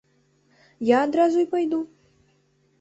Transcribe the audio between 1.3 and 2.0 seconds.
і пайду.